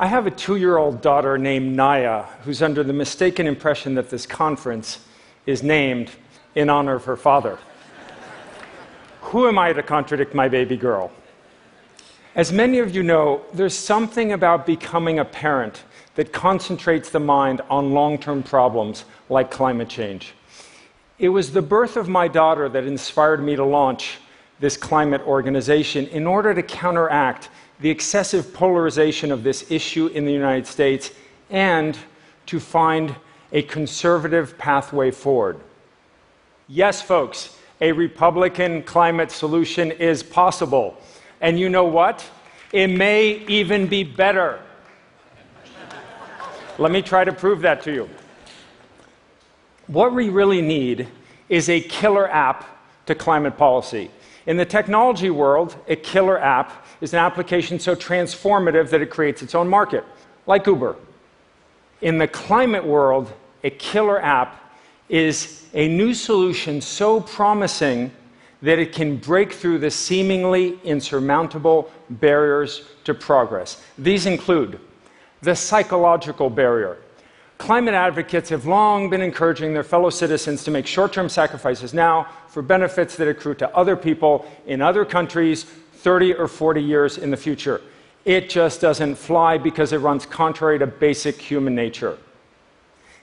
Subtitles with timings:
[0.00, 4.10] I have a two year old daughter named Naya who's under the mistaken impression that
[4.10, 5.00] this conference
[5.44, 6.12] is named
[6.54, 7.58] in honor of her father.
[9.22, 11.10] Who am I to contradict my baby girl?
[12.36, 15.82] As many of you know, there's something about becoming a parent
[16.14, 20.32] that concentrates the mind on long term problems like climate change.
[21.18, 24.18] It was the birth of my daughter that inspired me to launch
[24.60, 27.48] this climate organization in order to counteract
[27.80, 31.12] the excessive polarization of this issue in the United States
[31.50, 31.96] and
[32.46, 33.14] to find
[33.52, 35.60] a conservative pathway forward.
[36.66, 40.96] Yes, folks, a Republican climate solution is possible.
[41.40, 42.28] And you know what?
[42.72, 44.60] It may even be better.
[46.76, 48.08] Let me try to prove that to you.
[49.86, 51.08] What we really need
[51.48, 52.66] is a killer app
[53.06, 54.10] to climate policy.
[54.46, 59.42] In the technology world, a killer app is an application so transformative that it creates
[59.42, 60.04] its own market,
[60.46, 60.96] like Uber.
[62.00, 63.32] In the climate world,
[63.64, 64.74] a killer app
[65.08, 68.12] is a new solution so promising
[68.62, 73.82] that it can break through the seemingly insurmountable barriers to progress.
[73.96, 74.80] These include
[75.42, 76.98] the psychological barrier.
[77.58, 82.28] Climate advocates have long been encouraging their fellow citizens to make short term sacrifices now
[82.48, 85.66] for benefits that accrue to other people in other countries
[85.98, 87.80] 30 or 40 years in the future.
[88.24, 92.18] It just doesn't fly because it runs contrary to basic human nature.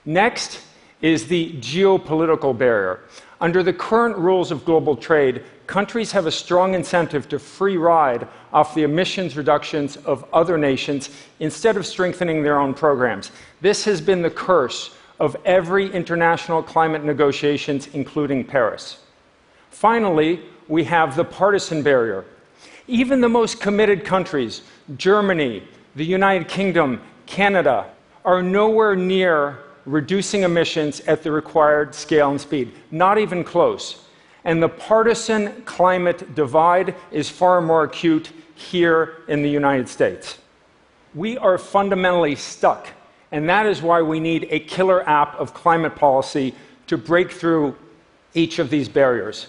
[0.03, 0.61] Next
[1.01, 3.01] is the geopolitical barrier.
[3.41, 8.27] Under the current rules of global trade, countries have a strong incentive to free ride
[8.53, 13.31] off the emissions reductions of other nations instead of strengthening their own programs.
[13.61, 18.99] This has been the curse of every international climate negotiations, including Paris.
[19.69, 22.25] Finally, we have the partisan barrier.
[22.87, 24.61] Even the most committed countries,
[24.97, 25.63] Germany,
[25.95, 27.89] the United Kingdom, Canada,
[28.23, 32.71] are nowhere near reducing emissions at the required scale and speed.
[32.91, 34.03] Not even close.
[34.43, 40.37] And the partisan climate divide is far more acute here in the United States.
[41.13, 42.87] We are fundamentally stuck,
[43.31, 46.53] and that is why we need a killer app of climate policy
[46.87, 47.75] to break through
[48.33, 49.47] each of these barriers.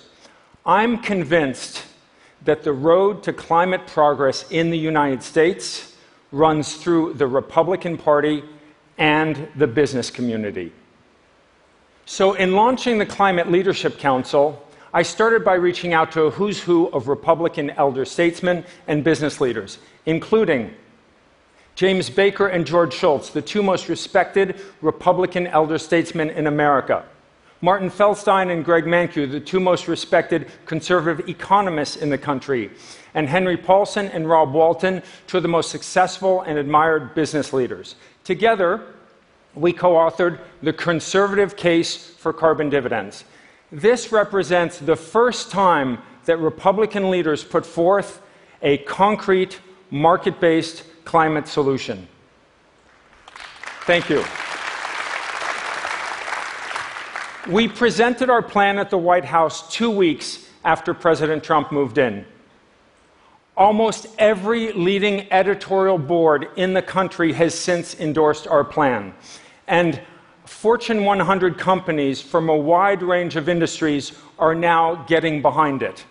[0.65, 1.85] I'm convinced
[2.45, 5.95] that the road to climate progress in the United States
[6.33, 8.45] runs through the Republican Party
[8.99, 10.73] and the business community.
[12.05, 14.63] So, in launching the Climate Leadership Council,
[14.95, 19.41] I started by reaching out to a who's who of Republican elder statesmen and business
[19.41, 20.73] leaders, including
[21.75, 27.05] James Baker and George Shultz, the two most respected Republican elder statesmen in America.
[27.66, 32.71] Martin Feldstein and Greg Mankiw, the two most respected conservative economists in the country.
[33.12, 37.97] And Henry Paulson and Rob Walton, two of the most successful and admired business leaders.
[38.22, 38.84] Together,
[39.56, 43.25] we co authored The Conservative Case for Carbon Dividends.
[43.72, 48.22] This represents the first time that Republican leaders put forth
[48.62, 49.59] a concrete,
[49.91, 52.06] market based climate solution.
[53.87, 54.22] Thank you.
[57.49, 62.27] We presented our plan at the White House two weeks after President Trump moved in.
[63.57, 69.15] Almost every leading editorial board in the country has since endorsed our plan.
[69.69, 70.01] And
[70.45, 76.05] Fortune 100 companies from a wide range of industries are now getting behind it.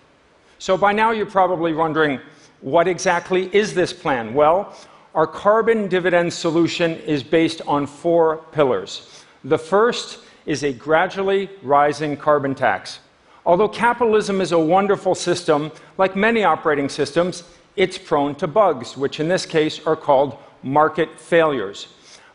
[0.57, 2.21] So by now you're probably wondering
[2.61, 4.33] what exactly is this plan?
[4.33, 4.73] Well,
[5.13, 9.25] our carbon dividend solution is based on four pillars.
[9.43, 12.99] The first is a gradually rising carbon tax.
[13.45, 17.43] Although capitalism is a wonderful system, like many operating systems,
[17.75, 21.87] it's prone to bugs, which in this case are called market failures.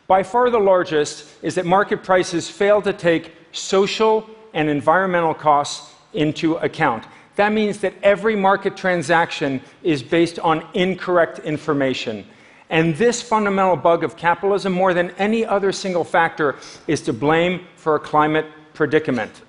[0.07, 5.93] By far the largest is that market prices fail to take social and environmental costs
[6.13, 7.05] into account.
[7.35, 12.25] That means that every market transaction is based on incorrect information.
[12.71, 16.55] And this fundamental bug of capitalism, more than any other single factor,
[16.87, 19.41] is to blame for a climate predicament.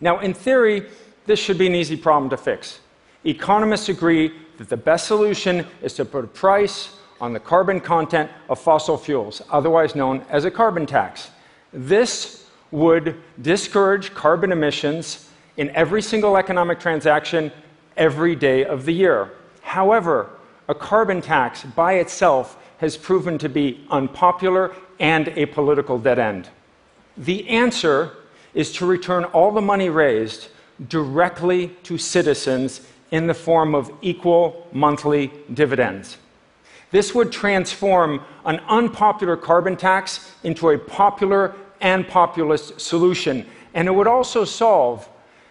[0.00, 0.86] Now, in theory,
[1.26, 2.80] this should be an easy problem to fix.
[3.24, 8.30] Economists agree that the best solution is to put a price on the carbon content
[8.48, 11.30] of fossil fuels, otherwise known as a carbon tax.
[11.72, 15.28] This would discourage carbon emissions
[15.58, 17.52] in every single economic transaction
[17.96, 19.32] every day of the year.
[19.60, 20.30] However,
[20.68, 26.48] a carbon tax by itself has proven to be unpopular and a political dead end.
[27.16, 28.12] The answer
[28.54, 30.48] is to return all the money raised
[30.88, 36.18] directly to citizens in the form of equal monthly dividends.
[36.90, 43.46] This would transform an unpopular carbon tax into a popular and populist solution.
[43.74, 45.08] And it would also solve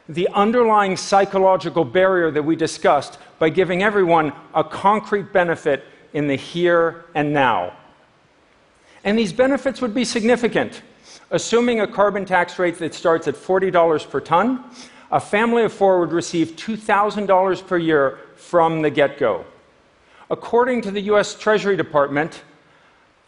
[0.09, 5.83] the underlying psychological barrier that we discussed by giving everyone a concrete benefit
[6.13, 7.73] in the here and now.
[9.03, 10.81] And these benefits would be significant.
[11.31, 14.63] Assuming a carbon tax rate that starts at $40 per ton,
[15.11, 19.45] a family of four would receive $2,000 per year from the get go.
[20.29, 22.43] According to the US Treasury Department,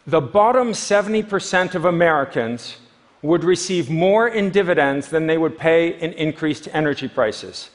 [0.06, 2.78] the bottom 70% of Americans
[3.22, 7.68] would receive more in dividends than they would pay in increased energy prices.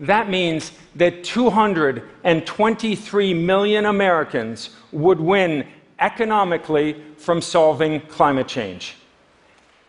[0.00, 5.66] That means that 223 million Americans would win
[5.98, 8.96] economically from solving climate change.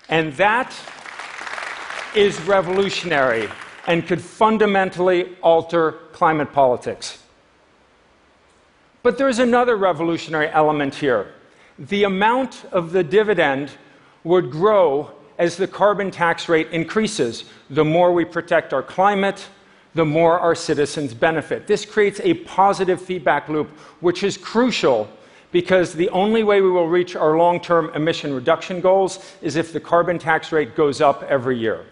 [0.09, 0.73] And that
[2.15, 3.49] is revolutionary
[3.87, 7.23] and could fundamentally alter climate politics.
[9.01, 11.33] But there's another revolutionary element here.
[11.79, 13.71] The amount of the dividend
[14.23, 17.45] would grow as the carbon tax rate increases.
[17.69, 19.47] The more we protect our climate,
[19.95, 21.67] the more our citizens benefit.
[21.67, 25.07] This creates a positive feedback loop, which is crucial
[25.51, 29.71] because the only way we will reach our long term emission reduction goals is if
[29.71, 31.85] the carbon tax rate goes up every year.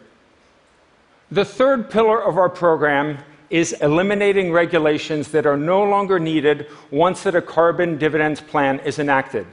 [1.30, 3.20] The third pillar of our program
[3.52, 8.98] is eliminating regulations that are no longer needed once that a carbon dividends plan is
[8.98, 9.46] enacted.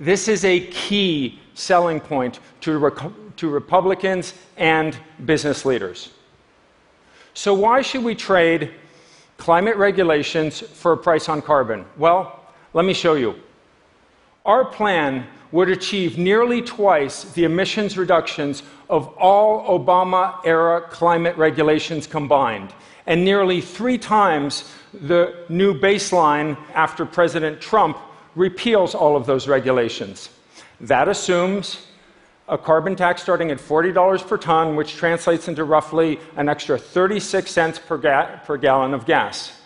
[0.00, 6.10] This is a key selling point to, to Republicans and business leaders.
[7.32, 8.72] So, why should we trade
[9.36, 11.84] climate regulations for a price on carbon?
[11.96, 12.40] Well,
[12.72, 13.34] let me show you.
[14.44, 22.06] Our plan would achieve nearly twice the emissions reductions of all Obama era climate regulations
[22.06, 22.74] combined,
[23.06, 27.96] and nearly three times the new baseline after President Trump
[28.34, 30.30] repeals all of those regulations.
[30.80, 31.86] That assumes
[32.48, 37.50] a carbon tax starting at $40 per ton, which translates into roughly an extra 36
[37.50, 39.60] cents per, ga- per gallon of gas.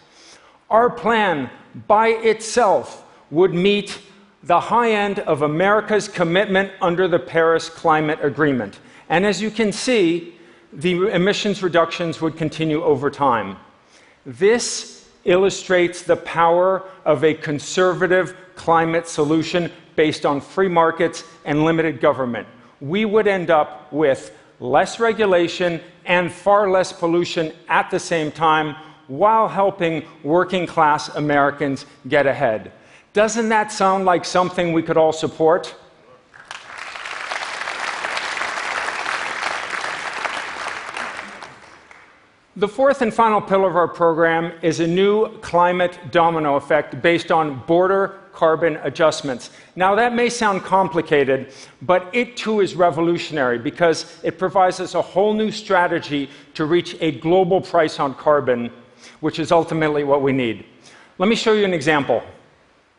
[0.70, 1.50] Our plan
[1.87, 3.99] by itself would meet
[4.43, 8.79] the high end of America's commitment under the Paris Climate Agreement.
[9.09, 10.35] And as you can see,
[10.73, 13.56] the emissions reductions would continue over time.
[14.25, 22.00] This illustrates the power of a conservative climate solution based on free markets and limited
[22.00, 22.46] government.
[22.81, 28.76] We would end up with less regulation and far less pollution at the same time
[29.06, 32.72] while helping working class Americans get ahead.
[33.12, 35.75] Doesn't that sound like something we could all support?
[42.58, 47.31] The fourth and final pillar of our program is a new climate domino effect based
[47.31, 49.50] on border carbon adjustments.
[49.76, 51.52] Now, that may sound complicated,
[51.82, 56.96] but it too is revolutionary because it provides us a whole new strategy to reach
[57.00, 58.72] a global price on carbon,
[59.20, 60.64] which is ultimately what we need.
[61.19, 62.25] Let me show you an example.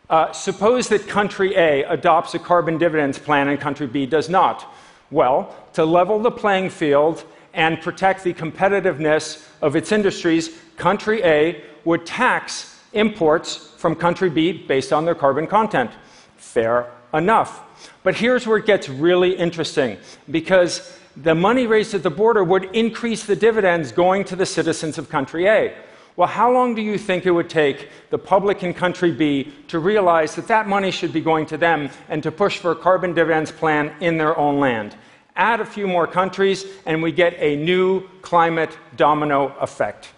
[0.10, 4.74] Uh, suppose that country A adopts a carbon dividends plan and country B does not.
[5.12, 7.26] Well, to level the playing field
[7.60, 14.54] and protect the competitiveness of its industries, country A would tax imports from country B
[14.54, 15.92] based on their carbon content.
[16.38, 17.62] Fair enough.
[18.02, 19.98] But here's where it gets really interesting
[20.32, 24.98] because the money raised at the border would increase the dividends going to the citizens
[24.98, 25.76] of country A.
[26.16, 29.80] Well, how long do you think it would take the public in country B to
[29.80, 33.14] realize that that money should be going to them and to push for a carbon
[33.14, 34.96] dividends plan in their own land?
[35.40, 40.10] Add a few more countries, and we get a new climate domino effect.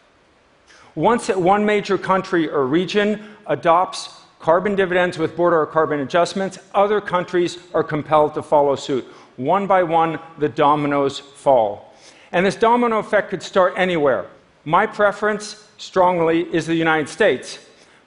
[0.96, 7.00] Once one major country or region adopts carbon dividends with border or carbon adjustments, other
[7.00, 9.06] countries are compelled to follow suit.
[9.38, 11.94] One by one, the dominoes fall.
[12.32, 14.26] And this domino effect could start anywhere.
[14.66, 17.60] My preference, strongly, is the United States.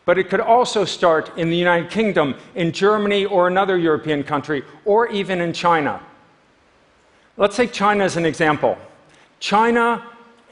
[0.04, 4.62] But it could also start in the United Kingdom, in Germany, or another European country,
[4.84, 6.00] or even in China.
[7.36, 8.78] Let's take China as an example.
[9.40, 10.06] China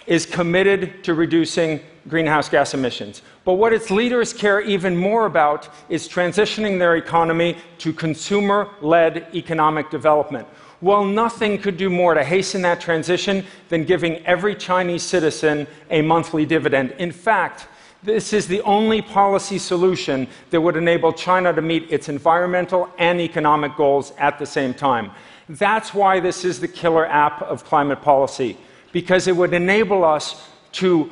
[0.09, 3.23] is committed to reducing greenhouse gas emissions.
[3.45, 9.29] But what its leaders care even more about is transitioning their economy to consumer led
[9.33, 10.49] economic development.
[10.81, 16.03] Well, nothing could do more to hasten that transition than giving every Chinese citizen a
[16.03, 16.97] monthly dividend.
[16.99, 17.69] In fact,
[18.03, 23.21] this is the only policy solution that would enable China to meet its environmental and
[23.21, 25.13] economic goals at the same time.
[25.49, 28.57] That's why this is the killer app of climate policy,
[28.93, 31.11] because it would enable us to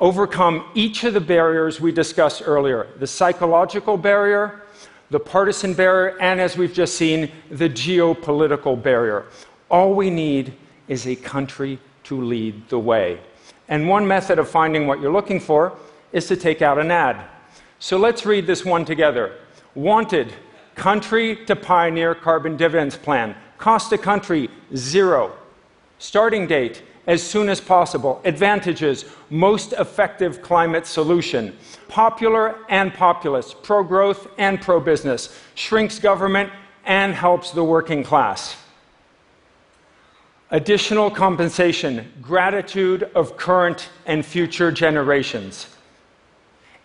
[0.00, 4.62] overcome each of the barriers we discussed earlier the psychological barrier,
[5.10, 9.26] the partisan barrier, and as we've just seen, the geopolitical barrier.
[9.70, 10.54] All we need
[10.86, 13.20] is a country to lead the way.
[13.68, 15.76] And one method of finding what you're looking for
[16.12, 17.22] is to take out an ad.
[17.78, 19.34] So let's read this one together.
[19.74, 20.32] Wanted,
[20.74, 23.34] country to pioneer carbon dividends plan.
[23.58, 25.32] Cost to country, zero.
[25.98, 28.20] Starting date, as soon as possible.
[28.24, 31.56] Advantages, most effective climate solution.
[31.88, 35.36] Popular and populist, pro growth and pro business.
[35.54, 36.52] Shrinks government
[36.84, 38.56] and helps the working class.
[40.50, 45.66] Additional compensation, gratitude of current and future generations,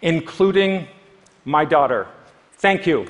[0.02, 0.88] including
[1.46, 2.08] my daughter.
[2.58, 3.08] Thank you.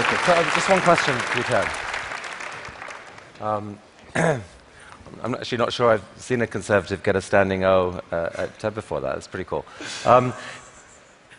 [0.00, 1.68] So, uh, just one question for you, Ted.
[3.38, 3.78] Um,
[5.22, 8.74] I'm actually not sure I've seen a conservative get a standing O uh, at TED
[8.74, 9.18] before that.
[9.18, 9.66] It's pretty cool.
[10.06, 10.32] Um,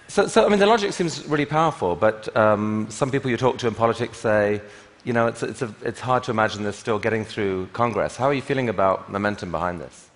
[0.07, 3.57] so, so, I mean, the logic seems really powerful, but um, some people you talk
[3.59, 4.61] to in politics say,
[5.05, 8.15] you know, it's, it's, a, it's hard to imagine this still getting through Congress.
[8.15, 10.10] How are you feeling about momentum behind this?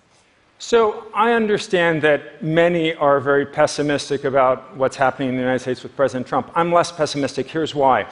[0.58, 5.82] So, I understand that many are very pessimistic about what's happening in the United States
[5.82, 6.50] with President Trump.
[6.54, 7.46] I'm less pessimistic.
[7.46, 8.06] Here's why.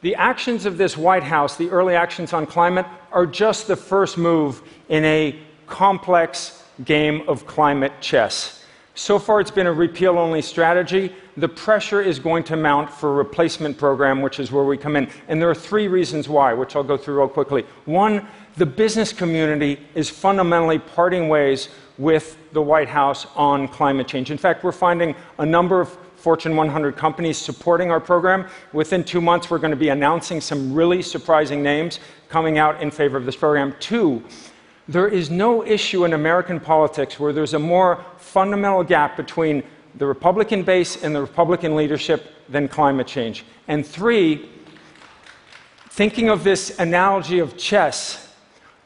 [0.00, 4.16] The actions of this White House, the early actions on climate, are just the first
[4.16, 8.64] move in a complex game of climate chess.
[8.94, 11.12] So far, it's been a repeal only strategy.
[11.36, 14.94] The pressure is going to mount for a replacement program, which is where we come
[14.94, 15.08] in.
[15.26, 17.64] And there are three reasons why, which I'll go through real quickly.
[17.86, 18.26] One,
[18.56, 24.30] the business community is fundamentally parting ways with the White House on climate change.
[24.30, 28.46] In fact, we're finding a number of Fortune 100 companies supporting our program.
[28.72, 31.98] Within two months, we're going to be announcing some really surprising names
[32.28, 33.74] coming out in favor of this program.
[33.78, 34.22] Two,
[34.88, 39.62] there is no issue in American politics where there's a more fundamental gap between
[39.96, 43.44] the Republican base and the Republican leadership than climate change.
[43.68, 44.48] And three,
[45.90, 48.34] thinking of this analogy of chess,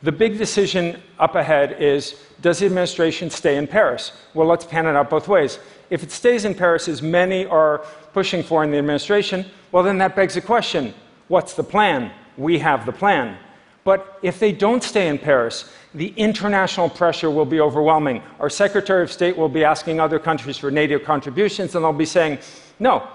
[0.03, 4.13] the big decision up ahead is does the administration stay in Paris?
[4.33, 5.59] Well, let's pan it out both ways.
[5.91, 7.79] If it stays in Paris, as many are
[8.13, 10.95] pushing for in the administration, well, then that begs the question
[11.29, 12.13] what's the plan?
[12.37, 13.37] We have the plan.
[13.85, 18.23] But if they don't stay in Paris, the international pressure will be overwhelming.
[18.39, 22.05] Our Secretary of State will be asking other countries for NATO contributions, and they'll be
[22.05, 22.39] saying,
[22.79, 23.09] no,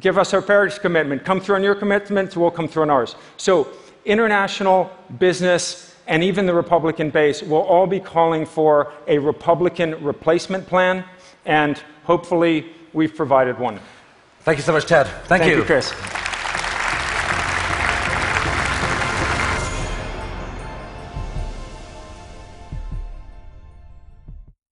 [0.00, 1.24] give us our Paris commitment.
[1.24, 3.16] Come through on your commitments, we'll come through on ours.
[3.36, 3.68] So,
[4.04, 10.66] international business, and even the Republican base will all be calling for a Republican replacement
[10.66, 11.04] plan,
[11.46, 13.80] and hopefully we've provided one.
[14.40, 15.06] Thank you so much, Ted.
[15.06, 15.58] Thank, Thank you.
[15.58, 15.92] you, Chris.